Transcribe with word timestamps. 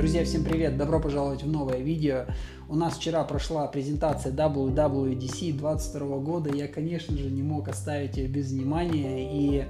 Друзья, 0.00 0.24
всем 0.24 0.44
привет! 0.44 0.78
Добро 0.78 0.98
пожаловать 0.98 1.42
в 1.42 1.46
новое 1.46 1.76
видео. 1.76 2.24
У 2.70 2.74
нас 2.74 2.96
вчера 2.96 3.22
прошла 3.22 3.66
презентация 3.66 4.32
WWDC 4.32 5.52
2022 5.52 6.18
года. 6.20 6.50
Я, 6.56 6.68
конечно 6.68 7.18
же, 7.18 7.28
не 7.28 7.42
мог 7.42 7.68
оставить 7.68 8.16
ее 8.16 8.26
без 8.26 8.50
внимания. 8.50 9.28
И 9.30 9.66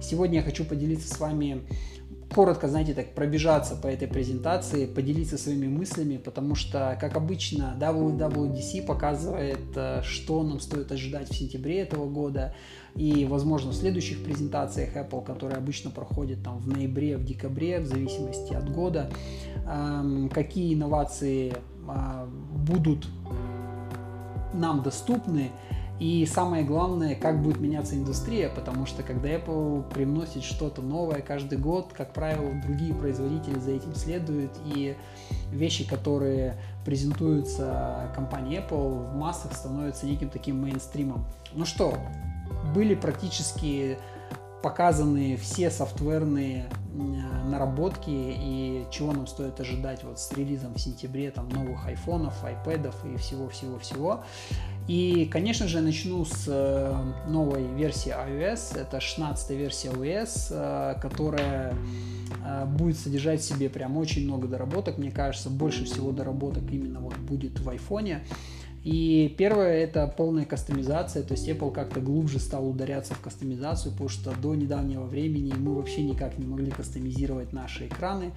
сегодня 0.00 0.36
я 0.36 0.44
хочу 0.44 0.64
поделиться 0.64 1.12
с 1.12 1.18
вами 1.18 1.62
коротко, 2.32 2.68
знаете, 2.68 2.94
так 2.94 3.14
пробежаться 3.14 3.76
по 3.76 3.86
этой 3.86 4.08
презентации, 4.08 4.86
поделиться 4.86 5.38
своими 5.38 5.68
мыслями, 5.68 6.16
потому 6.16 6.54
что, 6.54 6.96
как 7.00 7.16
обычно, 7.16 7.76
WWDC 7.78 8.84
показывает, 8.84 9.60
э, 9.76 10.02
что 10.02 10.42
нам 10.42 10.60
стоит 10.60 10.90
ожидать 10.92 11.30
в 11.30 11.34
сентябре 11.34 11.80
этого 11.80 12.08
года. 12.08 12.54
И, 12.94 13.24
возможно, 13.24 13.70
в 13.70 13.74
следующих 13.74 14.22
презентациях 14.22 14.96
Apple, 14.96 15.24
которые 15.24 15.56
обычно 15.56 15.90
проходят 15.90 16.42
там 16.42 16.58
в 16.58 16.68
ноябре, 16.68 17.16
в 17.16 17.24
декабре, 17.24 17.80
в 17.80 17.86
зависимости 17.86 18.52
от 18.52 18.70
года, 18.70 19.10
эм, 19.66 20.28
какие 20.28 20.74
инновации 20.74 21.54
э, 21.88 22.26
будут 22.66 23.06
нам 24.52 24.82
доступны, 24.82 25.50
и 26.02 26.26
самое 26.26 26.64
главное, 26.64 27.14
как 27.14 27.40
будет 27.44 27.60
меняться 27.60 27.94
индустрия, 27.94 28.48
потому 28.48 28.86
что 28.86 29.04
когда 29.04 29.28
Apple 29.28 29.88
привносит 29.94 30.42
что-то 30.42 30.82
новое 30.82 31.20
каждый 31.20 31.58
год, 31.58 31.92
как 31.96 32.12
правило, 32.12 32.50
другие 32.66 32.92
производители 32.92 33.56
за 33.60 33.70
этим 33.70 33.94
следуют, 33.94 34.50
и 34.66 34.96
вещи, 35.52 35.88
которые 35.88 36.56
презентуются 36.84 38.10
компанией 38.16 38.58
Apple 38.58 39.12
в 39.12 39.14
массах, 39.14 39.52
становятся 39.52 40.06
неким 40.06 40.28
таким 40.28 40.60
мейнстримом. 40.60 41.24
Ну 41.52 41.64
что, 41.64 41.94
были 42.74 42.96
практически 42.96 43.96
показаны 44.62 45.36
все 45.36 45.70
софтверные 45.70 46.68
наработки 47.44 48.10
и 48.10 48.84
чего 48.90 49.12
нам 49.12 49.26
стоит 49.26 49.58
ожидать 49.60 50.04
вот 50.04 50.18
с 50.18 50.32
релизом 50.32 50.74
в 50.74 50.80
сентябре 50.80 51.30
там 51.30 51.48
новых 51.48 51.86
айфонов, 51.86 52.42
айпэдов 52.44 52.94
и 53.04 53.16
всего-всего-всего. 53.16 54.24
И, 54.88 55.28
конечно 55.30 55.68
же, 55.68 55.80
начну 55.80 56.24
с 56.24 56.44
э, 56.48 56.94
новой 57.28 57.64
версии 57.74 58.10
iOS. 58.10 58.78
Это 58.78 59.00
16 59.00 59.50
версия 59.50 59.90
OS, 59.90 60.48
э, 60.50 61.00
которая 61.00 61.76
э, 62.44 62.64
будет 62.66 62.98
содержать 62.98 63.40
в 63.40 63.44
себе 63.44 63.70
прям 63.70 63.96
очень 63.96 64.24
много 64.24 64.48
доработок. 64.48 64.98
Мне 64.98 65.12
кажется, 65.12 65.50
больше 65.50 65.84
всего 65.84 66.10
доработок 66.10 66.64
именно 66.70 66.98
вот 66.98 67.16
будет 67.16 67.60
в 67.60 67.68
айфоне. 67.68 68.24
И 68.84 69.34
первое 69.38 69.84
это 69.84 70.06
полная 70.08 70.44
кастомизация, 70.44 71.22
то 71.22 71.32
есть 71.34 71.48
Apple 71.48 71.72
как-то 71.72 72.00
глубже 72.00 72.40
стал 72.40 72.68
ударяться 72.68 73.14
в 73.14 73.20
кастомизацию, 73.20 73.92
потому 73.92 74.08
что 74.08 74.32
до 74.40 74.54
недавнего 74.54 75.04
времени 75.04 75.52
мы 75.56 75.74
вообще 75.74 76.02
никак 76.02 76.38
не 76.38 76.46
могли 76.46 76.70
кастомизировать 76.70 77.52
наши 77.52 77.86
экраны. 77.86 78.32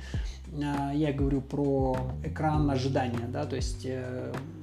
Я 0.94 1.14
говорю 1.14 1.42
про 1.42 1.98
экран 2.23 2.70
ожидания, 2.70 3.28
да, 3.32 3.46
то 3.46 3.56
есть 3.56 3.88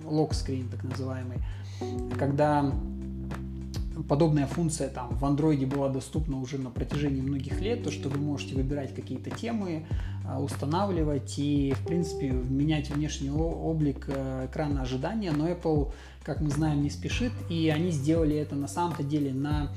лог-скрин 0.04 0.68
так 0.68 0.84
называемый 0.84 1.38
когда 2.18 2.72
подобная 4.08 4.46
функция 4.46 4.88
там 4.88 5.14
в 5.16 5.24
андроиде 5.24 5.66
была 5.66 5.88
доступна 5.88 6.40
уже 6.40 6.58
на 6.58 6.70
протяжении 6.70 7.20
многих 7.20 7.60
лет, 7.60 7.84
то 7.84 7.90
что 7.90 8.08
вы 8.08 8.18
можете 8.18 8.54
выбирать 8.54 8.94
какие-то 8.94 9.30
темы, 9.30 9.86
а, 10.26 10.40
устанавливать 10.40 11.38
и, 11.38 11.74
в 11.76 11.86
принципе, 11.86 12.30
менять 12.30 12.90
внешний 12.90 13.30
облик 13.30 14.06
э, 14.08 14.46
экрана 14.50 14.82
ожидания, 14.82 15.32
но 15.32 15.48
Apple, 15.48 15.92
как 16.22 16.40
мы 16.40 16.50
знаем, 16.50 16.82
не 16.82 16.90
спешит, 16.90 17.32
и 17.48 17.68
они 17.68 17.90
сделали 17.90 18.36
это 18.36 18.54
на 18.54 18.68
самом-то 18.68 19.02
деле 19.02 19.32
на 19.32 19.70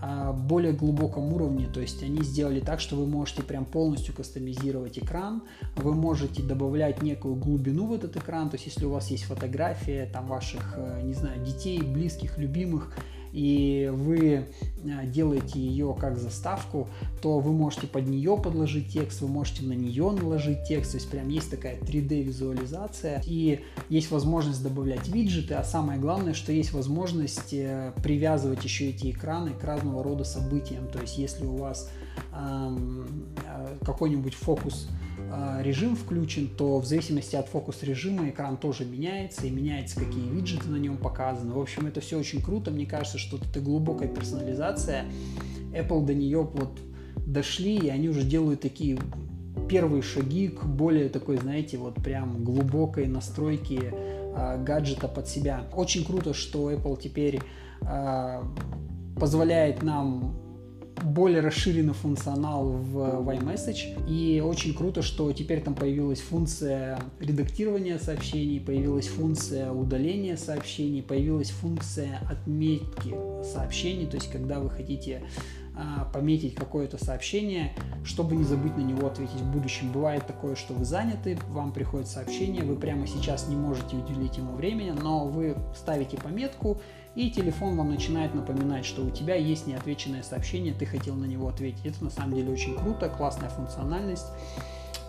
а, 0.00 0.32
более 0.32 0.72
глубоком 0.72 1.32
уровне, 1.32 1.66
то 1.66 1.80
есть 1.80 2.02
они 2.04 2.22
сделали 2.22 2.60
так, 2.60 2.78
что 2.78 2.94
вы 2.94 3.06
можете 3.06 3.42
прям 3.42 3.64
полностью 3.64 4.14
кастомизировать 4.14 4.98
экран, 4.98 5.42
вы 5.74 5.92
можете 5.92 6.42
добавлять 6.42 7.02
некую 7.02 7.34
глубину 7.34 7.86
в 7.86 7.92
этот 7.92 8.16
экран, 8.16 8.48
то 8.48 8.54
есть 8.54 8.66
если 8.66 8.84
у 8.84 8.90
вас 8.90 9.10
есть 9.10 9.24
фотография 9.24 10.06
там 10.06 10.28
ваших, 10.28 10.74
э, 10.76 11.00
не 11.02 11.14
знаю, 11.14 11.44
детей, 11.44 11.82
близких, 11.82 12.38
любимых, 12.38 12.94
и 13.32 13.90
вы 13.92 14.18
э, 14.84 15.06
делаете 15.06 15.58
ее 15.58 15.96
как 15.98 16.18
заставку, 16.18 16.88
то 17.20 17.40
вы 17.40 17.52
можете 17.52 17.86
под 17.86 18.06
нее 18.06 18.36
подложить 18.42 18.92
текст, 18.92 19.20
вы 19.20 19.28
можете 19.28 19.64
на 19.64 19.72
нее 19.72 20.10
наложить 20.10 20.64
текст, 20.66 20.92
то 20.92 20.96
есть 20.98 21.10
прям 21.10 21.28
есть 21.28 21.50
такая 21.50 21.78
3D 21.78 22.22
визуализация. 22.22 23.22
И 23.26 23.64
есть 23.88 24.10
возможность 24.10 24.62
добавлять 24.62 25.08
виджеты, 25.08 25.54
а 25.54 25.64
самое 25.64 25.98
главное, 25.98 26.34
что 26.34 26.52
есть 26.52 26.72
возможность 26.72 27.52
э, 27.52 27.92
привязывать 28.02 28.64
еще 28.64 28.90
эти 28.90 29.10
экраны 29.10 29.50
к 29.50 29.64
разного 29.64 30.02
рода 30.02 30.24
событиям, 30.24 30.88
то 30.88 31.00
есть 31.00 31.18
если 31.18 31.44
у 31.44 31.56
вас 31.56 31.90
эм, 32.32 33.06
какой-нибудь 33.84 34.34
фокус 34.34 34.88
режим 35.62 35.96
включен, 35.96 36.48
то 36.48 36.78
в 36.78 36.86
зависимости 36.86 37.36
от 37.36 37.48
фокус 37.48 37.82
режима 37.82 38.30
экран 38.30 38.56
тоже 38.56 38.84
меняется, 38.84 39.46
и 39.46 39.50
меняется, 39.50 40.00
какие 40.00 40.28
виджеты 40.28 40.68
на 40.68 40.76
нем 40.76 40.96
показаны. 40.96 41.52
В 41.52 41.60
общем, 41.60 41.86
это 41.86 42.00
все 42.00 42.18
очень 42.18 42.42
круто. 42.42 42.70
Мне 42.70 42.86
кажется, 42.86 43.18
что 43.18 43.36
это 43.38 43.60
глубокая 43.60 44.08
персонализация. 44.08 45.04
Apple 45.72 46.06
до 46.06 46.14
нее 46.14 46.42
вот 46.42 46.78
дошли, 47.26 47.76
и 47.76 47.88
они 47.88 48.08
уже 48.08 48.22
делают 48.22 48.60
такие 48.60 48.98
первые 49.68 50.02
шаги 50.02 50.48
к 50.48 50.64
более 50.64 51.08
такой, 51.08 51.36
знаете, 51.36 51.76
вот 51.76 51.96
прям 51.96 52.42
глубокой 52.42 53.06
настройке 53.06 53.92
э, 53.92 54.62
гаджета 54.64 55.08
под 55.08 55.28
себя. 55.28 55.64
Очень 55.74 56.04
круто, 56.04 56.32
что 56.32 56.72
Apple 56.72 56.98
теперь 57.00 57.40
э, 57.82 58.42
позволяет 59.20 59.82
нам 59.82 60.47
более 61.04 61.40
расширенный 61.40 61.94
функционал 61.94 62.68
в 62.68 63.28
iMessage. 63.30 64.08
И 64.08 64.40
очень 64.40 64.74
круто, 64.74 65.02
что 65.02 65.32
теперь 65.32 65.62
там 65.62 65.74
появилась 65.74 66.20
функция 66.20 67.00
редактирования 67.20 67.98
сообщений, 67.98 68.60
появилась 68.60 69.08
функция 69.08 69.72
удаления 69.72 70.36
сообщений, 70.36 71.02
появилась 71.02 71.50
функция 71.50 72.20
отметки 72.28 73.14
сообщений. 73.42 74.06
То 74.06 74.16
есть, 74.16 74.30
когда 74.30 74.60
вы 74.60 74.70
хотите 74.70 75.22
пометить 76.12 76.54
какое-то 76.54 77.02
сообщение, 77.02 77.72
чтобы 78.04 78.36
не 78.36 78.44
забыть 78.44 78.76
на 78.76 78.82
него 78.82 79.06
ответить 79.06 79.40
в 79.40 79.52
будущем. 79.52 79.92
Бывает 79.92 80.26
такое, 80.26 80.54
что 80.56 80.74
вы 80.74 80.84
заняты, 80.84 81.38
вам 81.48 81.72
приходит 81.72 82.08
сообщение, 82.08 82.62
вы 82.62 82.76
прямо 82.76 83.06
сейчас 83.06 83.48
не 83.48 83.56
можете 83.56 83.96
уделить 83.96 84.36
ему 84.36 84.54
времени, 84.54 84.90
но 84.90 85.26
вы 85.26 85.56
ставите 85.76 86.16
пометку, 86.16 86.80
и 87.14 87.30
телефон 87.30 87.76
вам 87.76 87.90
начинает 87.90 88.34
напоминать, 88.34 88.84
что 88.84 89.02
у 89.04 89.10
тебя 89.10 89.34
есть 89.34 89.66
неотвеченное 89.66 90.22
сообщение, 90.22 90.72
ты 90.72 90.86
хотел 90.86 91.14
на 91.14 91.24
него 91.24 91.48
ответить. 91.48 91.84
Это 91.84 92.04
на 92.04 92.10
самом 92.10 92.34
деле 92.34 92.52
очень 92.52 92.76
круто, 92.76 93.08
классная 93.08 93.48
функциональность. 93.48 94.26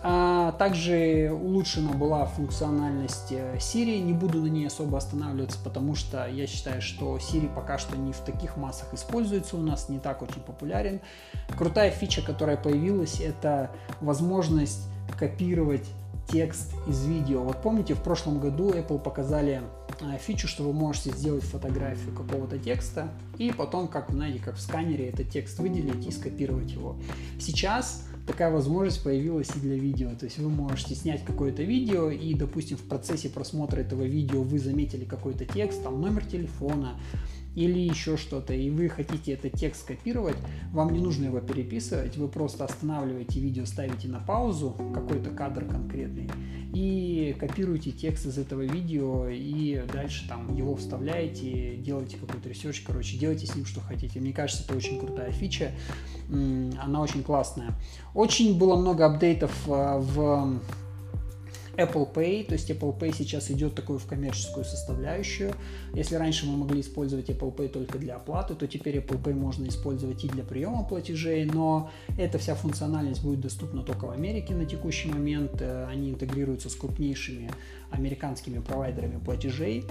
А, 0.02 0.52
также 0.52 1.30
улучшена 1.30 1.92
была 1.92 2.24
функциональность 2.24 3.32
э, 3.32 3.56
Siri. 3.58 4.00
Не 4.00 4.14
буду 4.14 4.40
на 4.40 4.46
ней 4.46 4.66
особо 4.66 4.96
останавливаться, 4.96 5.58
потому 5.62 5.94
что 5.94 6.26
я 6.26 6.46
считаю, 6.46 6.80
что 6.80 7.18
Siri 7.18 7.54
пока 7.54 7.76
что 7.76 7.96
не 7.96 8.12
в 8.12 8.18
таких 8.18 8.56
массах 8.56 8.94
используется 8.94 9.56
у 9.56 9.60
нас, 9.60 9.90
не 9.90 9.98
так 9.98 10.22
очень 10.22 10.40
популярен. 10.40 11.00
Крутая 11.56 11.90
фича, 11.90 12.22
которая 12.22 12.56
появилась, 12.56 13.20
это 13.20 13.70
возможность 14.00 14.88
копировать 15.18 15.86
текст 16.28 16.72
из 16.88 17.04
видео. 17.04 17.42
Вот 17.42 17.60
помните, 17.60 17.94
в 17.94 18.02
прошлом 18.02 18.40
году 18.40 18.70
Apple 18.70 19.00
показали 19.00 19.62
э, 20.00 20.16
фичу, 20.18 20.48
что 20.48 20.62
вы 20.62 20.72
можете 20.72 21.10
сделать 21.10 21.42
фотографию 21.42 22.14
какого-то 22.14 22.58
текста 22.58 23.08
и 23.36 23.52
потом, 23.52 23.88
как, 23.88 24.10
знаете, 24.10 24.38
как 24.38 24.54
в 24.54 24.60
сканере 24.60 25.08
этот 25.08 25.28
текст 25.28 25.58
выделить 25.58 26.06
и 26.06 26.10
скопировать 26.10 26.70
его. 26.70 26.96
Сейчас 27.38 28.06
такая 28.30 28.52
возможность 28.52 29.02
появилась 29.02 29.50
и 29.56 29.58
для 29.58 29.74
видео. 29.74 30.10
То 30.14 30.26
есть 30.26 30.38
вы 30.38 30.48
можете 30.48 30.94
снять 30.94 31.24
какое-то 31.24 31.64
видео 31.64 32.10
и, 32.10 32.32
допустим, 32.34 32.76
в 32.76 32.82
процессе 32.82 33.28
просмотра 33.28 33.80
этого 33.80 34.04
видео 34.04 34.42
вы 34.42 34.60
заметили 34.60 35.04
какой-то 35.04 35.44
текст, 35.44 35.82
там 35.82 36.00
номер 36.00 36.24
телефона, 36.24 37.00
или 37.54 37.78
еще 37.78 38.16
что-то, 38.16 38.54
и 38.54 38.70
вы 38.70 38.88
хотите 38.88 39.32
этот 39.32 39.52
текст 39.52 39.82
скопировать, 39.82 40.36
вам 40.72 40.92
не 40.92 41.00
нужно 41.00 41.26
его 41.26 41.40
переписывать, 41.40 42.16
вы 42.16 42.28
просто 42.28 42.64
останавливаете 42.64 43.40
видео, 43.40 43.64
ставите 43.66 44.08
на 44.08 44.20
паузу 44.20 44.76
какой-то 44.94 45.30
кадр 45.30 45.64
конкретный 45.64 46.28
и 46.72 47.34
копируете 47.38 47.90
текст 47.90 48.26
из 48.26 48.38
этого 48.38 48.62
видео 48.62 49.28
и 49.28 49.82
дальше 49.92 50.28
там 50.28 50.54
его 50.54 50.76
вставляете, 50.76 51.76
делаете 51.76 52.16
какой-то 52.16 52.48
research, 52.48 52.82
короче, 52.86 53.16
делайте 53.18 53.46
с 53.46 53.54
ним 53.56 53.66
что 53.66 53.80
хотите. 53.80 54.20
Мне 54.20 54.32
кажется, 54.32 54.64
это 54.64 54.76
очень 54.76 55.00
крутая 55.00 55.32
фича, 55.32 55.72
она 56.28 57.00
очень 57.00 57.22
классная. 57.22 57.74
Очень 58.14 58.58
было 58.58 58.76
много 58.76 59.06
апдейтов 59.06 59.52
а, 59.66 59.98
в 59.98 60.60
Apple 61.80 62.12
Pay, 62.12 62.44
то 62.44 62.52
есть 62.52 62.70
Apple 62.70 62.98
Pay 62.98 63.14
сейчас 63.16 63.50
идет 63.50 63.74
такую 63.74 63.98
в 63.98 64.06
коммерческую 64.06 64.64
составляющую. 64.64 65.52
Если 65.94 66.14
раньше 66.14 66.46
мы 66.46 66.56
могли 66.56 66.80
использовать 66.80 67.28
Apple 67.28 67.54
Pay 67.54 67.68
только 67.68 67.98
для 67.98 68.16
оплаты, 68.16 68.54
то 68.54 68.66
теперь 68.66 68.98
Apple 68.98 69.22
Pay 69.22 69.34
можно 69.34 69.66
использовать 69.66 70.24
и 70.24 70.28
для 70.28 70.44
приема 70.44 70.84
платежей, 70.84 71.44
но 71.44 71.90
эта 72.18 72.38
вся 72.38 72.54
функциональность 72.54 73.22
будет 73.22 73.40
доступна 73.40 73.82
только 73.82 74.06
в 74.06 74.10
Америке 74.10 74.54
на 74.54 74.66
текущий 74.66 75.08
момент. 75.08 75.60
Э, 75.60 75.86
они 75.90 76.10
интегрируются 76.10 76.68
с 76.68 76.74
крупнейшими 76.74 77.50
американскими 77.90 78.60
провайдерами 78.60 79.18
платежей. 79.18 79.84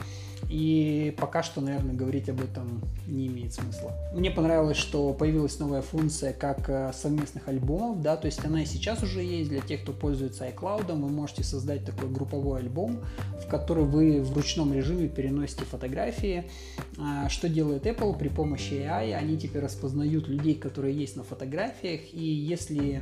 И 0.50 1.14
пока 1.20 1.44
что, 1.44 1.62
наверное, 1.62 1.94
говорить 1.94 2.30
об 2.30 2.42
этом 2.42 2.82
не 3.08 3.28
имеет 3.28 3.54
смысла. 3.54 3.94
Мне 4.14 4.32
понравилось, 4.32 4.78
что 4.78 5.14
появилась 5.14 5.60
новая 5.60 5.82
функция 5.82 6.34
как 6.34 6.70
э, 6.70 6.92
совместных 6.94 7.48
альбомов, 7.48 8.02
да, 8.02 8.16
то 8.16 8.26
есть 8.26 8.44
она 8.46 8.64
и 8.64 8.66
сейчас 8.66 9.04
уже 9.04 9.22
есть 9.22 9.50
для 9.50 9.62
тех, 9.62 9.84
кто 9.84 9.92
пользуется 9.92 10.48
iCloud. 10.48 10.94
Вы 10.94 11.10
можете 11.10 11.44
создать 11.44 11.79
такой 11.86 12.10
групповой 12.10 12.62
альбом, 12.62 13.00
в 13.44 13.48
который 13.48 13.84
вы 13.84 14.22
в 14.22 14.36
ручном 14.36 14.74
режиме 14.74 15.08
переносите 15.08 15.66
фотографии. 15.66 16.46
А, 16.98 17.30
что 17.30 17.50
делает 17.50 17.86
Apple 17.86 18.18
при 18.18 18.30
помощи 18.30 18.74
AI? 18.74 19.14
Они 19.14 19.38
теперь 19.38 19.64
распознают 19.64 20.28
людей, 20.28 20.56
которые 20.56 20.96
есть 20.96 21.16
на 21.16 21.24
фотографиях, 21.24 22.02
и 22.14 22.24
если 22.24 23.02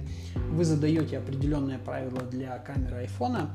вы 0.49 0.65
задаете 0.65 1.17
определенные 1.17 1.79
правила 1.79 2.21
для 2.21 2.57
камеры 2.59 3.05
iPhone, 3.05 3.49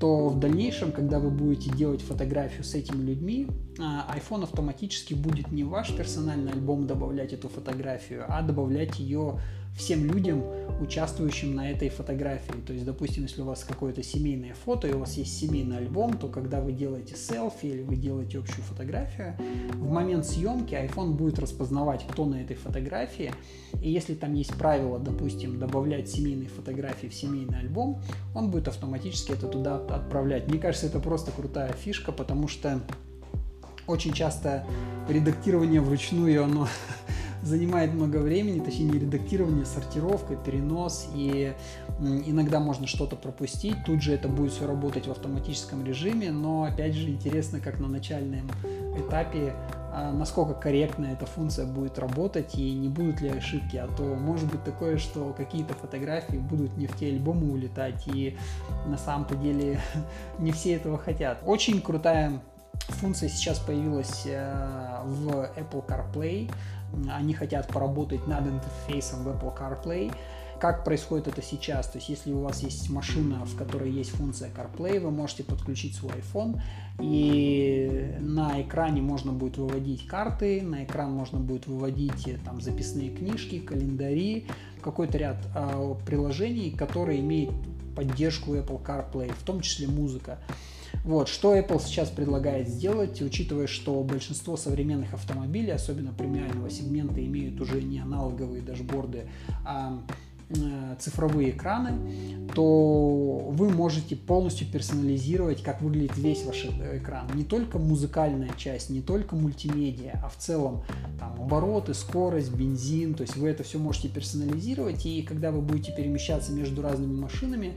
то 0.00 0.28
в 0.28 0.40
дальнейшем, 0.40 0.92
когда 0.92 1.18
вы 1.18 1.30
будете 1.30 1.70
делать 1.70 2.00
фотографию 2.00 2.64
с 2.64 2.74
этими 2.74 3.02
людьми, 3.02 3.46
а, 3.78 4.16
iPhone 4.16 4.44
автоматически 4.44 5.14
будет 5.14 5.52
не 5.52 5.62
в 5.62 5.68
ваш 5.68 5.94
персональный 5.94 6.52
альбом 6.52 6.86
добавлять 6.86 7.32
эту 7.32 7.48
фотографию, 7.48 8.24
а 8.28 8.40
добавлять 8.42 8.98
ее 8.98 9.40
всем 9.76 10.04
людям, 10.04 10.44
участвующим 10.80 11.54
на 11.54 11.70
этой 11.70 11.88
фотографии. 11.88 12.54
То 12.66 12.72
есть, 12.72 12.84
допустим, 12.84 13.24
если 13.24 13.42
у 13.42 13.44
вас 13.44 13.64
какое-то 13.64 14.02
семейное 14.02 14.54
фото 14.54 14.88
и 14.88 14.92
у 14.92 14.98
вас 14.98 15.16
есть 15.16 15.38
семейный 15.38 15.78
альбом, 15.78 16.16
то 16.16 16.28
когда 16.28 16.60
вы 16.60 16.72
делаете 16.72 17.16
селфи 17.16 17.66
или 17.66 17.82
вы 17.82 17.96
делаете 17.96 18.38
общую 18.38 18.64
фотографию, 18.64 19.36
в 19.74 19.90
момент 19.90 20.26
съемки 20.26 20.74
iPhone 20.74 21.12
будет 21.12 21.38
распознавать, 21.38 22.06
кто 22.08 22.24
на 22.24 22.42
этой 22.42 22.56
фотографии. 22.56 23.32
И 23.82 23.90
если 23.90 24.14
там 24.14 24.34
есть 24.34 24.54
правило, 24.54 24.98
допустим, 24.98 25.58
добавлять 25.58 26.08
семейные 26.08 26.48
фотографии 26.48 27.08
в 27.08 27.14
семейный 27.14 27.58
альбом, 27.58 28.02
он 28.34 28.50
будет 28.50 28.68
автоматически 28.68 29.32
это 29.32 29.46
туда 29.48 29.76
отправлять. 29.76 30.48
Мне 30.48 30.58
кажется, 30.58 30.86
это 30.86 30.98
просто 30.98 31.30
крутая 31.30 31.72
фишка, 31.72 32.12
потому 32.12 32.48
что 32.48 32.80
очень 33.86 34.12
часто 34.12 34.66
редактирование 35.08 35.80
вручную, 35.80 36.44
оно 36.44 36.68
занимает 37.42 37.92
много 37.94 38.18
времени, 38.18 38.60
точнее 38.60 38.86
не 38.86 38.98
редактирование, 38.98 39.64
сортировка, 39.64 40.36
перенос, 40.36 41.08
и 41.14 41.54
иногда 41.98 42.60
можно 42.60 42.86
что-то 42.86 43.16
пропустить, 43.16 43.76
тут 43.84 44.02
же 44.02 44.12
это 44.12 44.28
будет 44.28 44.52
все 44.52 44.66
работать 44.66 45.06
в 45.06 45.10
автоматическом 45.10 45.84
режиме, 45.84 46.30
но 46.30 46.64
опять 46.64 46.94
же 46.94 47.08
интересно, 47.08 47.60
как 47.60 47.78
на 47.78 47.88
начальном 47.88 48.50
этапе 48.96 49.54
а, 49.92 50.12
насколько 50.12 50.54
корректно 50.54 51.06
эта 51.06 51.26
функция 51.26 51.66
будет 51.66 51.98
работать 51.98 52.54
и 52.54 52.74
не 52.74 52.88
будут 52.88 53.20
ли 53.20 53.28
ошибки, 53.28 53.76
а 53.76 53.88
то 53.88 54.02
может 54.02 54.48
быть 54.50 54.62
такое, 54.62 54.98
что 54.98 55.34
какие-то 55.36 55.74
фотографии 55.74 56.36
будут 56.36 56.76
не 56.76 56.86
в 56.86 56.96
те 56.96 57.08
альбомы 57.08 57.52
улетать 57.52 58.06
и 58.06 58.36
на 58.86 58.96
самом-то 58.96 59.34
деле 59.34 59.80
не 60.38 60.52
все 60.52 60.74
этого 60.74 60.96
хотят. 60.96 61.42
Очень 61.44 61.80
крутая 61.80 62.40
функция 62.88 63.28
сейчас 63.28 63.58
появилась 63.58 64.22
э, 64.26 65.02
в 65.04 65.50
Apple 65.56 65.86
CarPlay, 65.86 66.50
они 67.10 67.34
хотят 67.34 67.68
поработать 67.68 68.26
над 68.26 68.46
интерфейсом 68.46 69.24
в 69.24 69.28
Apple 69.28 69.56
CarPlay. 69.56 70.12
Как 70.58 70.84
происходит 70.84 71.28
это 71.28 71.40
сейчас? 71.40 71.86
То 71.86 71.96
есть, 71.96 72.10
если 72.10 72.32
у 72.32 72.40
вас 72.40 72.62
есть 72.62 72.90
машина, 72.90 73.46
в 73.46 73.56
которой 73.56 73.90
есть 73.90 74.10
функция 74.10 74.50
CarPlay, 74.50 75.00
вы 75.00 75.10
можете 75.10 75.42
подключить 75.42 75.94
свой 75.94 76.12
iPhone, 76.12 76.60
и 77.00 78.16
на 78.20 78.60
экране 78.60 79.00
можно 79.00 79.32
будет 79.32 79.56
выводить 79.56 80.06
карты, 80.06 80.60
на 80.60 80.84
экран 80.84 81.12
можно 81.12 81.38
будет 81.38 81.66
выводить 81.66 82.28
э, 82.28 82.38
там 82.44 82.60
записные 82.60 83.10
книжки, 83.10 83.58
календари, 83.58 84.46
какой-то 84.82 85.16
ряд 85.16 85.38
э, 85.54 85.94
приложений, 86.04 86.72
которые 86.72 87.20
имеют 87.20 87.54
поддержку 87.96 88.54
Apple 88.54 88.82
CarPlay, 88.82 89.32
в 89.32 89.42
том 89.44 89.60
числе 89.62 89.88
музыка. 89.88 90.38
Вот, 91.04 91.28
что 91.28 91.56
Apple 91.56 91.80
сейчас 91.80 92.10
предлагает 92.10 92.68
сделать, 92.68 93.22
учитывая, 93.22 93.66
что 93.66 94.02
большинство 94.02 94.56
современных 94.56 95.14
автомобилей, 95.14 95.70
особенно 95.70 96.12
премиального 96.12 96.68
сегмента, 96.68 97.24
имеют 97.24 97.60
уже 97.60 97.80
не 97.80 98.00
аналоговые 98.00 98.60
дашборды, 98.60 99.26
а 99.64 100.02
цифровые 100.98 101.50
экраны, 101.50 102.48
то 102.54 103.38
вы 103.50 103.70
можете 103.70 104.16
полностью 104.16 104.66
персонализировать, 104.66 105.62
как 105.62 105.80
выглядит 105.82 106.16
весь 106.16 106.44
ваш 106.44 106.64
э, 106.64 106.98
экран. 106.98 107.26
Не 107.34 107.44
только 107.44 107.78
музыкальная 107.78 108.50
часть, 108.56 108.90
не 108.90 109.00
только 109.00 109.36
мультимедиа, 109.36 110.20
а 110.24 110.28
в 110.28 110.36
целом 110.36 110.82
там, 111.18 111.40
обороты, 111.40 111.94
скорость, 111.94 112.52
бензин. 112.52 113.14
То 113.14 113.22
есть 113.22 113.36
вы 113.36 113.48
это 113.48 113.62
все 113.62 113.78
можете 113.78 114.08
персонализировать, 114.08 115.06
и 115.06 115.22
когда 115.22 115.52
вы 115.52 115.60
будете 115.60 115.94
перемещаться 115.94 116.52
между 116.52 116.82
разными 116.82 117.20
машинами, 117.20 117.74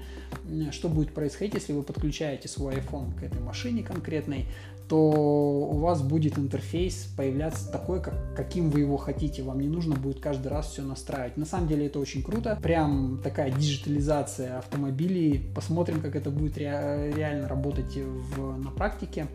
что 0.71 0.89
будет 0.89 1.13
происходить, 1.13 1.53
если 1.53 1.73
вы 1.73 1.83
подключаете 1.83 2.47
свой 2.47 2.75
iPhone 2.75 3.17
к 3.17 3.23
этой 3.23 3.41
машине 3.41 3.83
конкретной, 3.83 4.47
то 4.89 4.97
у 4.97 5.77
вас 5.77 6.01
будет 6.01 6.37
интерфейс 6.37 7.07
появляться 7.17 7.71
такой, 7.71 8.01
как, 8.01 8.35
каким 8.35 8.69
вы 8.69 8.81
его 8.81 8.97
хотите. 8.97 9.41
Вам 9.41 9.61
не 9.61 9.67
нужно 9.67 9.95
будет 9.95 10.19
каждый 10.19 10.49
раз 10.49 10.71
все 10.71 10.81
настраивать. 10.81 11.37
На 11.37 11.45
самом 11.45 11.67
деле 11.67 11.87
это 11.87 11.99
очень 11.99 12.21
круто. 12.21 12.59
Прям 12.63 13.19
такая 13.21 13.51
диджитализация 13.51 14.57
автомобилей. 14.57 15.51
Посмотрим, 15.53 15.99
как 15.99 16.15
это 16.15 16.31
будет 16.31 16.57
ре- 16.57 17.11
реально 17.13 17.49
работать 17.49 17.97
в, 17.97 18.57
на 18.57 18.71
практике. 18.71 19.27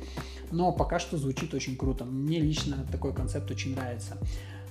Но 0.50 0.72
пока 0.72 0.98
что 0.98 1.18
звучит 1.18 1.52
очень 1.52 1.76
круто. 1.76 2.06
Мне 2.06 2.40
лично 2.40 2.86
такой 2.90 3.12
концепт 3.12 3.50
очень 3.50 3.74
нравится. 3.74 4.16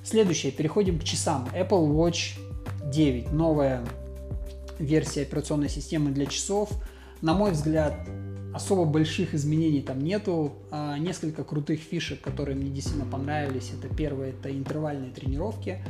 Следующее. 0.03 0.51
Переходим 0.51 0.99
к 0.99 1.03
часам. 1.03 1.47
Apple 1.53 1.87
Watch 1.95 2.39
9. 2.91 3.31
Новая 3.31 3.85
версия 4.79 5.21
операционной 5.21 5.69
системы 5.69 6.09
для 6.09 6.25
часов. 6.25 6.71
На 7.21 7.35
мой 7.35 7.51
взгляд, 7.51 7.93
особо 8.55 8.85
больших 8.85 9.35
изменений 9.35 9.81
там 9.81 9.99
нету. 9.99 10.53
А, 10.71 10.97
несколько 10.97 11.43
крутых 11.43 11.79
фишек, 11.79 12.21
которые 12.21 12.55
мне 12.55 12.71
действительно 12.71 13.05
понравились. 13.05 13.71
Это 13.77 13.93
первое, 13.93 14.29
это 14.31 14.49
интервальные 14.49 15.11
тренировки. 15.11 15.83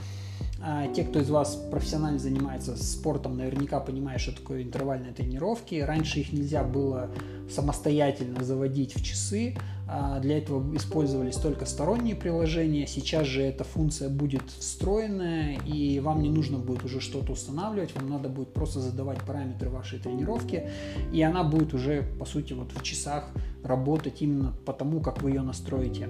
А, 0.69 0.85
те, 0.89 1.05
кто 1.05 1.21
из 1.21 1.29
вас 1.29 1.55
профессионально 1.71 2.19
занимается 2.19 2.75
спортом, 2.75 3.37
наверняка 3.37 3.79
понимают, 3.79 4.21
что 4.21 4.35
такое 4.35 4.63
интервальные 4.63 5.13
тренировки. 5.13 5.75
Раньше 5.75 6.19
их 6.19 6.33
нельзя 6.33 6.65
было 6.65 7.09
самостоятельно 7.49 8.43
заводить 8.43 8.93
в 8.93 9.01
часы. 9.01 9.55
А, 9.87 10.19
для 10.19 10.37
этого 10.37 10.75
использовались 10.75 11.37
только 11.37 11.65
сторонние 11.65 12.15
приложения. 12.15 12.85
Сейчас 12.85 13.27
же 13.27 13.43
эта 13.43 13.63
функция 13.63 14.09
будет 14.09 14.43
встроенная, 14.59 15.57
и 15.65 16.01
вам 16.01 16.21
не 16.21 16.29
нужно 16.29 16.57
будет 16.57 16.83
уже 16.83 16.99
что-то 16.99 17.31
устанавливать. 17.31 17.95
Вам 17.95 18.09
надо 18.09 18.27
будет 18.27 18.51
просто 18.51 18.81
задавать 18.81 19.19
параметры 19.21 19.69
вашей 19.69 19.99
тренировки, 19.99 20.69
и 21.13 21.21
она 21.21 21.45
будет 21.45 21.73
уже, 21.73 22.03
по 22.19 22.25
сути, 22.25 22.51
вот 22.51 22.73
в 22.73 22.83
часах 22.83 23.31
работать 23.67 24.21
именно 24.21 24.53
по 24.65 24.73
тому, 24.73 25.01
как 25.01 25.21
вы 25.21 25.31
ее 25.31 25.41
настроите. 25.41 26.09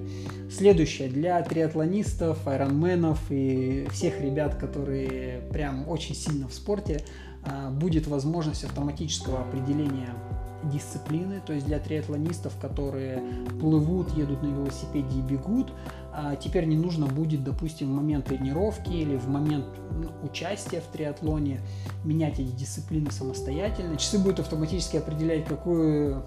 Следующее 0.49 1.09
для 1.09 1.41
триатлонистов, 1.41 2.47
айронменов 2.47 3.19
и 3.29 3.87
всех 3.91 4.21
ребят, 4.21 4.55
которые 4.55 5.41
прям 5.51 5.87
очень 5.89 6.15
сильно 6.15 6.47
в 6.47 6.53
спорте, 6.53 7.03
а, 7.43 7.69
будет 7.69 8.07
возможность 8.07 8.63
автоматического 8.63 9.41
определения 9.41 10.13
дисциплины, 10.63 11.41
то 11.45 11.53
есть 11.53 11.65
для 11.65 11.79
триатлонистов, 11.79 12.57
которые 12.59 13.21
плывут, 13.59 14.15
едут 14.17 14.41
на 14.43 14.47
велосипеде 14.47 15.19
и 15.19 15.21
бегут, 15.21 15.71
а, 16.11 16.35
теперь 16.35 16.65
не 16.65 16.75
нужно 16.75 17.05
будет, 17.05 17.43
допустим, 17.43 17.91
в 17.91 17.95
момент 17.95 18.25
тренировки 18.25 18.91
или 18.91 19.15
в 19.17 19.27
момент 19.29 19.65
участия 20.23 20.81
в 20.81 20.85
триатлоне 20.85 21.61
менять 22.03 22.39
эти 22.39 22.51
дисциплины 22.51 23.11
самостоятельно. 23.11 23.97
Часы 23.97 24.17
будут 24.17 24.39
автоматически 24.39 24.97
определять, 24.97 25.45
какую 25.45 26.23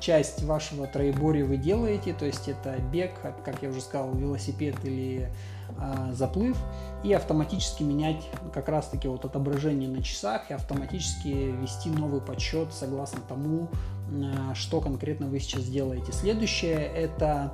часть 0.00 0.42
вашего 0.42 0.86
троеборья 0.86 1.44
вы 1.44 1.56
делаете, 1.56 2.14
то 2.14 2.24
есть 2.24 2.48
это 2.48 2.76
бег, 2.92 3.12
как 3.44 3.62
я 3.62 3.68
уже 3.68 3.80
сказал, 3.80 4.14
велосипед 4.14 4.76
или 4.84 5.30
а, 5.78 6.12
заплыв, 6.12 6.56
и 7.02 7.12
автоматически 7.12 7.82
менять 7.82 8.28
как 8.52 8.68
раз 8.68 8.88
таки 8.88 9.08
вот 9.08 9.24
отображение 9.24 9.88
на 9.88 10.02
часах 10.02 10.50
и 10.50 10.54
автоматически 10.54 11.28
вести 11.60 11.90
новый 11.90 12.20
подсчет 12.20 12.72
согласно 12.72 13.20
тому, 13.28 13.68
а, 14.12 14.54
что 14.54 14.80
конкретно 14.80 15.26
вы 15.26 15.40
сейчас 15.40 15.64
делаете. 15.64 16.12
Следующее 16.12 16.86
это 16.94 17.52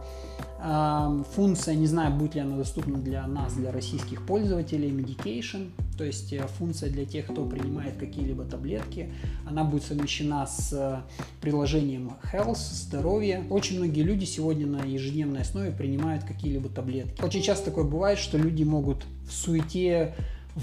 э, 0.63 1.23
функция, 1.35 1.75
не 1.75 1.87
знаю, 1.87 2.15
будет 2.15 2.35
ли 2.35 2.41
она 2.41 2.57
доступна 2.57 2.99
для 2.99 3.27
нас, 3.27 3.55
для 3.55 3.73
российских 3.73 4.27
пользователей, 4.27 4.91
Medication, 4.91 5.71
то 6.01 6.07
есть 6.07 6.33
э, 6.33 6.47
функция 6.59 6.89
для 6.89 7.05
тех, 7.05 7.27
кто 7.27 7.45
принимает 7.45 7.99
какие-либо 7.99 8.45
таблетки. 8.45 9.13
Она 9.45 9.65
будет 9.65 9.83
совмещена 9.83 10.47
с 10.47 10.73
э, 10.73 11.03
приложением 11.43 12.13
Health, 12.33 12.57
здоровье. 12.57 13.45
Очень 13.51 13.77
многие 13.77 14.01
люди 14.01 14.25
сегодня 14.25 14.67
на 14.67 14.83
ежедневной 14.83 15.43
основе 15.43 15.71
принимают 15.71 16.25
какие-либо 16.25 16.71
таблетки. 16.71 17.21
Очень 17.23 17.43
часто 17.43 17.67
такое 17.67 17.85
бывает, 17.85 18.19
что 18.19 18.39
люди 18.39 18.63
могут 18.63 19.05
в 19.29 19.33
суете 19.35 20.15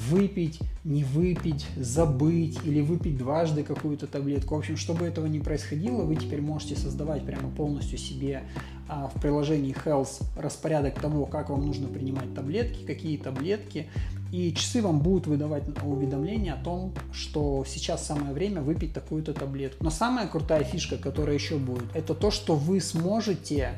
выпить, 0.10 0.60
не 0.84 1.04
выпить, 1.04 1.66
забыть 1.76 2.60
или 2.64 2.82
выпить 2.82 3.18
дважды 3.18 3.64
какую-то 3.64 4.08
таблетку. 4.08 4.56
В 4.56 4.60
общем, 4.60 4.78
чтобы 4.78 5.06
этого 5.06 5.26
не 5.26 5.40
происходило, 5.40 6.04
вы 6.04 6.16
теперь 6.16 6.42
можете 6.42 6.76
создавать 6.76 7.26
прямо 7.26 7.50
полностью 7.50 7.98
себе 7.98 8.44
а, 8.88 9.08
в 9.14 9.20
приложении 9.20 9.76
Health 9.86 10.24
распорядок 10.38 11.00
того, 11.00 11.26
как 11.26 11.50
вам 11.50 11.66
нужно 11.66 11.88
принимать 11.88 12.34
таблетки, 12.34 12.86
какие 12.86 13.18
таблетки, 13.18 13.88
и 14.32 14.54
часы 14.54 14.82
вам 14.82 15.00
будут 15.00 15.28
выдавать 15.28 15.64
уведомления 15.84 16.54
о 16.54 16.64
том, 16.64 16.94
что 17.12 17.66
сейчас 17.68 18.06
самое 18.06 18.34
время 18.34 18.62
выпить 18.62 18.94
такую-то 18.94 19.34
таблетку. 19.34 19.84
Но 19.84 19.90
самая 19.90 20.28
крутая 20.28 20.64
фишка, 20.64 20.98
которая 20.98 21.36
еще 21.36 21.58
будет, 21.58 21.86
это 21.94 22.14
то, 22.14 22.30
что 22.30 22.56
вы 22.56 22.82
сможете, 22.82 23.72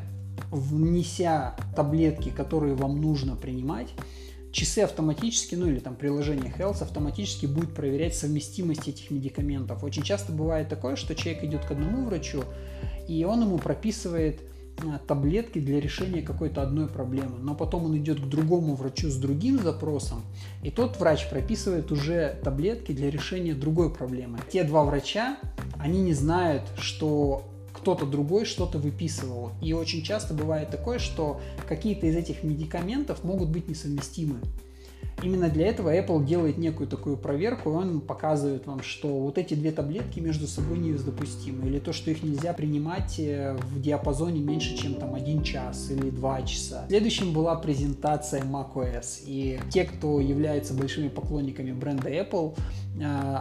внеся 0.52 1.56
таблетки, 1.76 2.30
которые 2.30 2.74
вам 2.74 3.02
нужно 3.02 3.36
принимать, 3.36 3.90
часы 4.51 4.79
автоматически, 4.79 5.56
ну 5.56 5.68
или 5.68 5.79
там 5.79 5.96
приложение 5.96 6.53
Health 6.58 6.82
автоматически 6.82 7.46
будет 7.46 7.74
проверять 7.74 8.15
совместимость 8.15 8.88
этих 8.88 9.12
медикаментов. 9.12 9.84
Очень 9.84 10.03
часто 10.03 10.32
бывает 10.32 10.70
такое, 10.70 10.96
что 10.96 11.15
человек 11.15 11.44
идет 11.44 11.65
к 11.65 11.72
одному 11.72 12.06
врачу, 12.06 12.44
и 13.08 13.24
он 13.24 13.41
ему 13.41 13.58
прописывает 13.58 14.41
Э, 14.82 15.00
таблетки 15.06 15.60
для 15.60 15.82
решения 15.82 16.22
какой-то 16.22 16.62
одной 16.62 16.88
проблемы, 16.88 17.38
но 17.39 17.53
потом 17.53 17.86
он 17.86 17.98
идет 17.98 18.22
к 18.22 18.25
другому 18.25 18.75
врачу 18.75 19.10
с 19.10 19.15
другим 19.15 19.60
запросом, 19.60 20.24
и 20.63 20.72
тот 20.72 20.98
врач 21.00 21.29
прописывает 21.29 21.91
уже 21.91 22.39
таблетки 22.44 22.94
для 22.94 23.10
решения 23.10 23.53
другой 23.53 23.94
проблемы. 23.94 24.39
Те 24.50 24.63
два 24.63 24.84
врача, 24.84 25.38
они 25.77 26.01
не 26.01 26.13
знают, 26.13 26.63
что 26.77 27.49
кто-то 27.79 28.05
другой 28.05 28.45
что-то 28.45 28.77
выписывал. 28.77 29.51
И 29.62 29.74
очень 29.74 30.03
часто 30.03 30.33
бывает 30.33 30.69
такое, 30.69 31.00
что 31.00 31.39
какие-то 31.67 32.07
из 32.07 32.15
этих 32.15 32.43
медикаментов 32.43 33.24
могут 33.24 33.50
быть 33.50 33.67
несовместимы. 33.67 34.39
Именно 35.21 35.50
для 35.50 35.67
этого 35.67 35.93
Apple 35.93 36.25
делает 36.25 36.57
некую 36.57 36.88
такую 36.88 37.17
проверку, 37.17 37.71
и 37.71 37.74
он 37.74 38.00
показывает 38.00 38.65
вам, 38.67 38.81
что 38.81 39.07
вот 39.19 39.38
эти 39.38 39.53
две 39.53 39.71
таблетки 39.71 40.19
между 40.19 40.48
собой 40.48 40.77
недопустимы, 40.77 41.67
или 41.67 41.79
то, 41.79 41.91
что 41.91 42.09
их 42.12 42.24
нельзя 42.24 42.53
принимать 42.53 43.19
э, 43.19 43.53
в 43.53 43.81
диапазоне 43.81 44.39
меньше, 44.39 44.77
чем 44.77 44.93
там 44.93 45.15
один 45.15 45.43
час 45.43 45.91
или 45.91 46.09
два 46.09 46.41
часа. 46.43 46.86
Следующим 46.88 47.33
была 47.33 47.55
презентация 47.55 48.43
macOS, 48.43 49.24
и 49.25 49.59
те, 49.69 49.83
кто 49.83 50.21
является 50.21 50.74
большими 50.74 51.09
поклонниками 51.09 51.74
бренда 51.74 52.09
Apple, 52.09 52.57
э, 52.98 53.36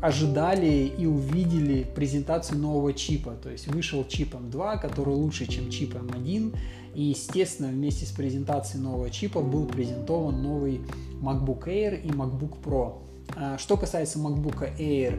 ожидали 0.00 0.92
и 0.96 1.06
увидели 1.06 1.84
презентацию 1.94 2.58
нового 2.58 2.92
чипа. 2.92 3.32
То 3.42 3.50
есть 3.50 3.68
вышел 3.68 4.04
чип 4.06 4.34
M2, 4.34 4.80
который 4.80 5.14
лучше, 5.14 5.46
чем 5.46 5.70
чип 5.70 5.94
M1. 5.94 6.56
И, 6.94 7.02
естественно, 7.02 7.68
вместе 7.68 8.06
с 8.06 8.10
презентацией 8.10 8.82
нового 8.82 9.10
чипа 9.10 9.40
был 9.40 9.66
презентован 9.66 10.42
новый 10.42 10.80
MacBook 11.20 11.66
Air 11.66 12.00
и 12.00 12.08
MacBook 12.08 12.62
Pro. 12.62 12.98
А, 13.36 13.58
что 13.58 13.76
касается 13.76 14.18
MacBook 14.18 14.76
Air, 14.78 15.18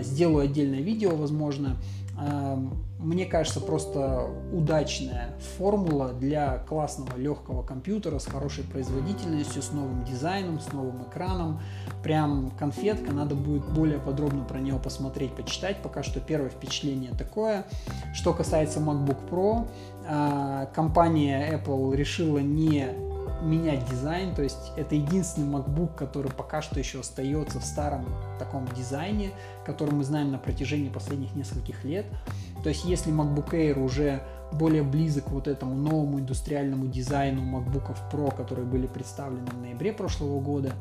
сделаю 0.00 0.44
отдельное 0.44 0.80
видео, 0.80 1.14
возможно. 1.16 1.76
Мне 2.98 3.26
кажется, 3.26 3.60
просто 3.60 4.28
удачная 4.52 5.36
формула 5.56 6.12
для 6.12 6.58
классного 6.58 7.16
легкого 7.16 7.62
компьютера 7.62 8.18
с 8.18 8.26
хорошей 8.26 8.64
производительностью, 8.64 9.62
с 9.62 9.70
новым 9.70 10.04
дизайном, 10.04 10.58
с 10.58 10.72
новым 10.72 11.04
экраном. 11.04 11.60
Прям 12.02 12.50
конфетка, 12.58 13.12
надо 13.12 13.36
будет 13.36 13.64
более 13.68 14.00
подробно 14.00 14.42
про 14.42 14.58
нее 14.58 14.80
посмотреть, 14.82 15.32
почитать. 15.32 15.80
Пока 15.80 16.02
что 16.02 16.18
первое 16.18 16.50
впечатление 16.50 17.12
такое. 17.12 17.66
Что 18.14 18.32
касается 18.32 18.80
MacBook 18.80 19.30
Pro, 19.30 19.68
а, 20.08 20.66
компания 20.74 21.52
Apple 21.56 21.94
решила 21.94 22.38
не 22.38 22.88
менять 23.42 23.88
дизайн, 23.90 24.34
то 24.34 24.42
есть 24.42 24.72
это 24.76 24.94
единственный 24.94 25.48
MacBook, 25.48 25.94
который 25.94 26.30
пока 26.30 26.62
что 26.62 26.78
еще 26.78 27.00
остается 27.00 27.60
в 27.60 27.64
старом 27.64 28.06
таком 28.38 28.66
дизайне, 28.76 29.30
который 29.64 29.94
мы 29.94 30.04
знаем 30.04 30.30
на 30.32 30.38
протяжении 30.38 30.88
последних 30.88 31.34
нескольких 31.34 31.84
лет. 31.84 32.06
То 32.62 32.68
есть 32.68 32.84
если 32.84 33.12
MacBook 33.12 33.50
Air 33.50 33.78
уже 33.78 34.22
более 34.52 34.82
близок 34.82 35.26
к 35.26 35.30
вот 35.30 35.46
этому 35.46 35.74
новому 35.74 36.20
индустриальному 36.20 36.86
дизайну 36.86 37.42
MacBook 37.42 37.94
Pro, 38.10 38.34
которые 38.34 38.66
были 38.66 38.86
представлены 38.86 39.46
в 39.50 39.60
ноябре 39.60 39.92
прошлого 39.92 40.40
года, 40.40 40.72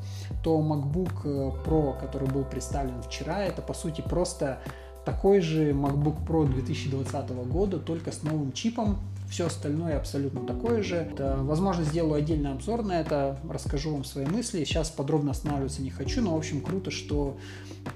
то 0.43 0.59
MacBook 0.59 1.21
э, 1.25 1.51
Pro, 1.65 1.99
который 1.99 2.27
был 2.29 2.45
представлен 2.45 3.01
вчера, 3.01 3.43
это 3.43 3.61
по 3.61 3.73
сути 3.73 4.01
просто 4.01 4.59
такой 5.07 5.39
же 5.39 5.71
MacBook 5.71 6.27
Pro 6.27 6.45
2020 6.45 7.29
года, 7.49 7.79
только 7.79 8.11
с 8.11 8.23
новым 8.23 8.51
чипом, 8.51 8.97
все 9.29 9.47
остальное 9.47 9.97
абсолютно 9.97 10.41
такое 10.41 10.83
же. 10.83 11.09
Возможно, 11.17 11.85
сделаю 11.85 12.15
отдельный 12.15 12.51
обзор 12.51 12.83
на 12.83 12.99
это, 12.99 13.39
расскажу 13.49 13.93
вам 13.93 14.03
свои 14.03 14.25
мысли. 14.25 14.65
Сейчас 14.65 14.89
подробно 14.89 15.31
останавливаться 15.31 15.81
не 15.81 15.91
хочу, 15.91 16.21
но, 16.21 16.35
в 16.35 16.37
общем, 16.37 16.59
круто, 16.59 16.91
что 16.91 17.37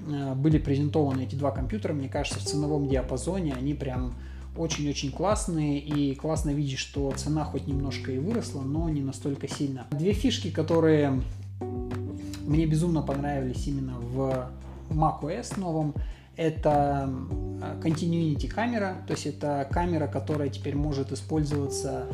э, 0.08 0.34
были 0.34 0.56
презентованы 0.56 1.24
эти 1.24 1.34
два 1.34 1.50
компьютера. 1.50 1.92
Мне 1.92 2.08
кажется, 2.08 2.40
в 2.40 2.44
ценовом 2.44 2.88
диапазоне 2.88 3.52
они 3.52 3.74
прям 3.74 4.14
очень-очень 4.56 5.12
классные, 5.12 5.80
и 5.80 6.14
классно 6.14 6.50
видеть, 6.50 6.78
что 6.78 7.12
цена 7.14 7.44
хоть 7.44 7.66
немножко 7.66 8.10
и 8.10 8.18
выросла, 8.18 8.62
но 8.62 8.88
не 8.88 9.02
настолько 9.02 9.48
сильно. 9.48 9.86
Две 9.90 10.14
фишки, 10.14 10.50
которые 10.50 11.20
мне 12.46 12.64
безумно 12.64 13.02
понравились 13.02 13.66
именно 13.66 13.98
в 13.98 14.50
macOS 14.88 15.60
новом, 15.60 15.94
это 16.36 17.08
Continuity 17.82 18.48
камера, 18.48 19.04
то 19.06 19.12
есть 19.12 19.26
это 19.26 19.66
камера, 19.70 20.06
которая 20.06 20.48
теперь 20.48 20.74
может 20.74 21.12
использоваться 21.12 22.08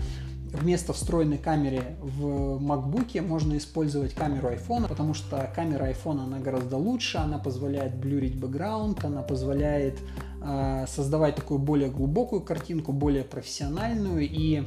вместо 0.52 0.92
встроенной 0.92 1.38
камеры 1.38 1.96
в 2.00 2.58
MacBook 2.58 3.20
можно 3.22 3.56
использовать 3.56 4.14
камеру 4.14 4.48
iPhone, 4.48 4.88
потому 4.88 5.14
что 5.14 5.50
камера 5.54 5.90
iPhone 5.90 6.22
она 6.24 6.38
гораздо 6.38 6.76
лучше, 6.76 7.18
она 7.18 7.38
позволяет 7.38 7.96
блюрить 7.96 8.38
бэкграунд, 8.38 9.04
она 9.04 9.22
позволяет 9.22 9.98
э, 10.42 10.86
создавать 10.88 11.36
такую 11.36 11.58
более 11.58 11.90
глубокую 11.90 12.42
картинку, 12.42 12.92
более 12.92 13.24
профессиональную, 13.24 14.28
и 14.28 14.64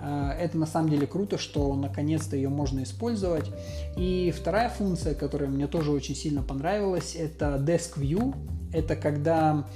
это 0.00 0.56
на 0.56 0.66
самом 0.66 0.90
деле 0.90 1.06
круто, 1.06 1.38
что 1.38 1.74
наконец-то 1.74 2.36
ее 2.36 2.48
можно 2.48 2.82
использовать. 2.82 3.50
И 3.96 4.32
вторая 4.36 4.68
функция, 4.68 5.14
которая 5.14 5.48
мне 5.48 5.66
тоже 5.66 5.90
очень 5.90 6.14
сильно 6.14 6.42
понравилась, 6.42 7.14
это 7.14 7.56
Desk 7.56 7.98
View. 7.98 8.34
Это 8.72 8.96
когда 8.96 9.66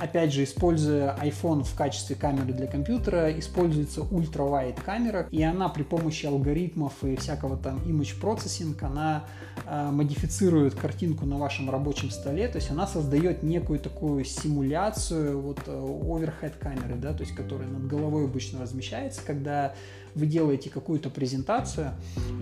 Опять 0.00 0.32
же, 0.32 0.44
используя 0.44 1.16
iPhone 1.16 1.64
в 1.64 1.74
качестве 1.74 2.14
камеры 2.14 2.52
для 2.52 2.66
компьютера, 2.66 3.36
используется 3.38 4.02
ультравайд 4.02 4.80
камера, 4.80 5.26
и 5.30 5.42
она 5.42 5.68
при 5.68 5.82
помощи 5.82 6.26
алгоритмов 6.26 6.92
и 7.02 7.16
всякого 7.16 7.56
там 7.56 7.78
image 7.78 8.20
processing, 8.20 8.76
она 8.84 9.24
э, 9.66 9.90
модифицирует 9.90 10.74
картинку 10.74 11.26
на 11.26 11.38
вашем 11.38 11.68
рабочем 11.70 12.10
столе, 12.10 12.48
то 12.48 12.56
есть 12.56 12.70
она 12.70 12.86
создает 12.86 13.42
некую 13.42 13.80
такую 13.80 14.24
симуляцию 14.24 15.40
вот 15.40 15.60
э, 15.66 15.72
overhead 15.72 16.54
камеры, 16.58 16.94
да, 16.96 17.12
то 17.12 17.22
есть 17.22 17.34
которая 17.34 17.68
над 17.68 17.86
головой 17.86 18.24
обычно 18.24 18.60
размещается, 18.60 19.20
когда 19.26 19.74
вы 20.14 20.26
делаете 20.26 20.70
какую-то 20.70 21.10
презентацию, 21.10 21.92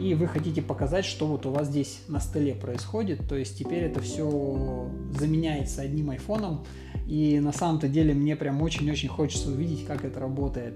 и 0.00 0.14
вы 0.14 0.26
хотите 0.26 0.62
показать, 0.62 1.04
что 1.04 1.26
вот 1.26 1.46
у 1.46 1.50
вас 1.50 1.68
здесь 1.68 2.00
на 2.08 2.20
столе 2.20 2.54
происходит, 2.54 3.28
то 3.28 3.36
есть 3.36 3.58
теперь 3.58 3.84
это 3.84 4.00
все 4.00 4.90
заменяется 5.18 5.82
одним 5.82 6.10
айфоном, 6.10 6.64
и 7.06 7.40
на 7.40 7.52
самом-то 7.52 7.88
деле 7.88 8.14
мне 8.14 8.36
прям 8.36 8.62
очень-очень 8.62 9.08
хочется 9.08 9.50
увидеть, 9.50 9.86
как 9.86 10.04
это 10.04 10.20
работает. 10.20 10.74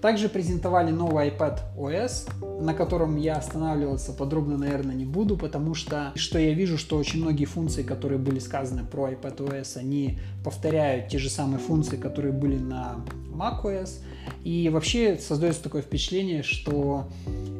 Также 0.00 0.28
презентовали 0.28 0.90
новый 0.90 1.28
iPad 1.28 1.60
OS, 1.76 2.60
на 2.62 2.74
котором 2.74 3.16
я 3.16 3.36
останавливаться 3.36 4.12
подробно, 4.12 4.56
наверное, 4.56 4.94
не 4.94 5.04
буду, 5.04 5.36
потому 5.36 5.74
что, 5.74 6.12
что 6.14 6.38
я 6.38 6.52
вижу, 6.52 6.78
что 6.78 6.96
очень 6.96 7.20
многие 7.20 7.44
функции, 7.44 7.82
которые 7.82 8.18
были 8.18 8.38
сказаны 8.38 8.84
про 8.84 9.10
iPad 9.10 9.36
OS, 9.38 9.76
они 9.76 10.18
повторяют 10.44 11.08
те 11.08 11.18
же 11.18 11.30
самые 11.30 11.58
функции, 11.58 11.96
которые 11.96 12.32
были 12.32 12.58
на 12.58 13.04
macOS. 13.32 14.00
И 14.44 14.68
вообще 14.68 15.18
создается 15.18 15.62
такое 15.62 15.82
впечатление, 15.82 16.42
что 16.42 17.08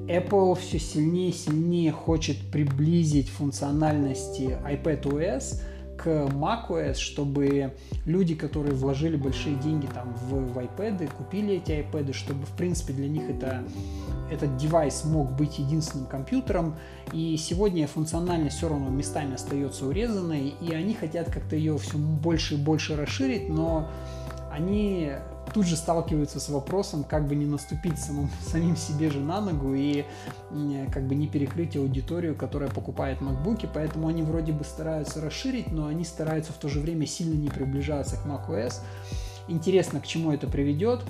Apple 0.09 0.59
все 0.59 0.79
сильнее 0.79 1.31
и 1.31 1.35
сильнее 1.35 1.93
хочет 1.93 2.37
приблизить 2.51 3.29
функциональности 3.29 4.57
iPadOS 4.65 5.61
к 5.99 6.07
macOS, 6.07 6.95
чтобы 6.95 7.75
люди, 8.07 8.35
которые 8.35 8.75
вложили 8.75 9.17
большие 9.17 9.57
деньги 9.57 9.87
там 9.87 10.15
в, 10.15 10.53
в 10.53 10.59
iPad, 10.59 11.11
купили 11.17 11.57
эти 11.57 11.73
iPad, 11.73 12.13
чтобы 12.13 12.47
в 12.47 12.53
принципе 12.57 12.93
для 12.93 13.09
них 13.09 13.29
это 13.29 13.65
этот 14.31 14.57
девайс 14.57 15.05
мог 15.05 15.33
быть 15.33 15.59
единственным 15.59 16.07
компьютером, 16.07 16.77
и 17.13 17.37
сегодня 17.37 17.87
функциональность 17.87 18.59
все 18.59 18.69
равно 18.69 18.91
местами 18.91 19.35
остается 19.35 19.87
урезанной, 19.87 20.55
и 20.61 20.73
они 20.73 20.95
хотят 20.95 21.31
как-то 21.31 21.57
ее 21.57 21.79
все 21.79 21.97
больше 21.97 22.55
и 22.55 22.57
больше 22.59 22.95
расширить, 22.95 23.49
но 23.49 23.89
они 24.53 25.13
тут 25.53 25.67
же 25.67 25.77
сталкиваются 25.77 26.41
с 26.41 26.49
вопросом, 26.49 27.05
как 27.05 27.27
бы 27.27 27.35
не 27.35 27.47
наступить 27.47 27.99
самым, 27.99 28.31
самим 28.47 28.77
себе 28.77 29.11
же 29.11 29.21
на 29.21 29.41
ногу 29.41 29.75
и 29.75 30.05
как 30.93 31.07
бы 31.07 31.15
не 31.15 31.27
перекрыть 31.27 31.77
аудиторию, 31.77 32.35
которая 32.35 32.71
покупает 32.71 33.21
макбуки, 33.21 33.69
поэтому 33.73 34.09
они 34.09 34.23
вроде 34.23 34.53
бы 34.53 34.65
стараются 34.65 35.21
расширить, 35.21 35.73
но 35.73 35.87
они 35.87 36.05
стараются 36.05 36.53
в 36.53 36.57
то 36.57 36.69
же 36.69 36.81
время 36.81 37.07
сильно 37.07 37.35
не 37.35 37.49
приближаться 37.49 38.17
к 38.17 38.27
macOS. 38.27 38.81
Интересно, 39.49 40.01
к 40.01 40.07
чему 40.07 40.33
это 40.33 40.47
приведет. 40.47 41.01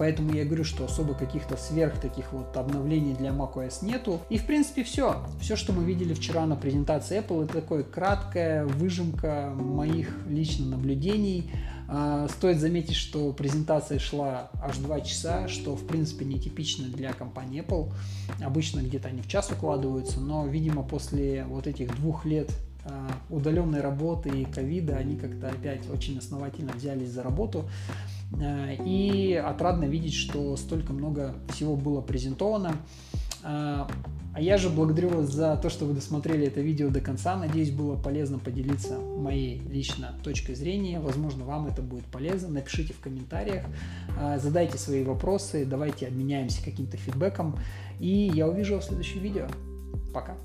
Поэтому 0.00 0.32
я 0.32 0.46
говорю, 0.46 0.64
что 0.64 0.86
особо 0.86 1.12
каких-то 1.12 1.58
сверх 1.58 2.00
таких 2.00 2.32
вот 2.32 2.56
обновлений 2.56 3.14
для 3.14 3.32
macOS 3.32 3.84
нету. 3.84 4.18
И 4.30 4.38
в 4.38 4.46
принципе 4.46 4.82
все. 4.82 5.22
Все, 5.42 5.56
что 5.56 5.74
мы 5.74 5.84
видели 5.84 6.14
вчера 6.14 6.46
на 6.46 6.56
презентации 6.56 7.18
Apple, 7.18 7.44
это 7.44 7.60
такое 7.60 7.82
краткая 7.82 8.64
выжимка 8.64 9.52
моих 9.54 10.16
лично 10.26 10.68
наблюдений. 10.68 11.50
А, 11.92 12.28
стоит 12.28 12.60
заметить, 12.60 12.94
что 12.94 13.32
презентация 13.32 13.98
шла 13.98 14.50
аж 14.62 14.76
2 14.76 15.00
часа, 15.00 15.48
что 15.48 15.74
в 15.74 15.84
принципе 15.88 16.24
нетипично 16.24 16.86
для 16.88 17.12
компании 17.12 17.64
Apple. 17.64 17.92
Обычно 18.40 18.80
где-то 18.80 19.08
они 19.08 19.22
в 19.22 19.28
час 19.28 19.50
укладываются, 19.50 20.20
но, 20.20 20.46
видимо, 20.46 20.84
после 20.84 21.44
вот 21.44 21.66
этих 21.66 21.94
двух 21.96 22.24
лет 22.24 22.52
а, 22.84 23.10
удаленной 23.28 23.80
работы 23.80 24.28
и 24.28 24.44
ковида 24.44 24.98
они 24.98 25.16
как-то 25.16 25.48
опять 25.48 25.90
очень 25.90 26.16
основательно 26.16 26.72
взялись 26.72 27.10
за 27.10 27.24
работу. 27.24 27.68
А, 28.40 28.72
и 28.72 29.34
отрадно 29.34 29.84
видеть, 29.86 30.14
что 30.14 30.56
столько 30.56 30.92
много 30.92 31.34
всего 31.52 31.74
было 31.74 32.00
презентовано. 32.00 32.76
А, 33.42 33.88
а 34.32 34.40
я 34.40 34.58
же 34.58 34.70
благодарю 34.70 35.08
вас 35.08 35.30
за 35.30 35.56
то, 35.56 35.70
что 35.70 35.84
вы 35.84 35.94
досмотрели 35.94 36.46
это 36.46 36.60
видео 36.60 36.88
до 36.88 37.00
конца. 37.00 37.36
Надеюсь, 37.36 37.70
было 37.70 37.96
полезно 37.96 38.38
поделиться 38.38 38.98
моей 38.98 39.60
лично 39.68 40.14
точкой 40.22 40.54
зрения. 40.54 41.00
Возможно, 41.00 41.44
вам 41.44 41.66
это 41.66 41.82
будет 41.82 42.04
полезно. 42.06 42.48
Напишите 42.48 42.92
в 42.92 43.00
комментариях, 43.00 43.64
задайте 44.38 44.78
свои 44.78 45.02
вопросы, 45.02 45.64
давайте 45.64 46.06
обменяемся 46.06 46.64
каким-то 46.64 46.96
фидбэком. 46.96 47.58
И 47.98 48.30
я 48.34 48.46
увижу 48.46 48.76
вас 48.76 48.84
в 48.84 48.88
следующем 48.88 49.20
видео. 49.20 49.46
Пока. 50.14 50.36